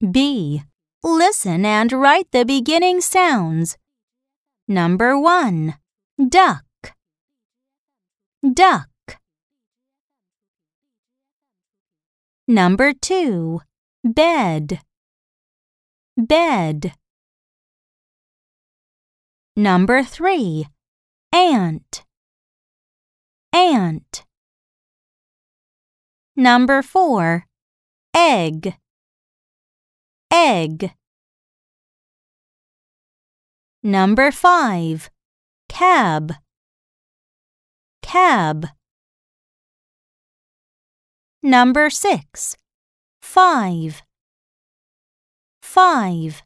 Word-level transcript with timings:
B. 0.00 0.62
Listen 1.02 1.64
and 1.64 1.90
write 1.90 2.30
the 2.30 2.44
beginning 2.44 3.00
sounds. 3.00 3.78
Number 4.68 5.18
1. 5.18 5.74
Duck. 6.28 6.64
Duck. 8.52 8.90
Number 12.46 12.92
2. 12.92 13.60
Bed. 14.04 14.80
Bed. 16.16 16.92
Number 19.56 20.02
3. 20.02 20.66
Ant. 21.32 22.04
Ant. 23.52 24.24
Number 26.36 26.82
4. 26.82 27.46
Egg. 28.14 28.76
Egg. 30.36 30.92
Number 33.82 34.30
5. 34.30 35.08
Cab. 35.70 36.34
Cab. 38.02 38.66
Number 41.42 41.88
6. 41.88 42.56
Five. 43.22 44.02
Five. 45.62 46.45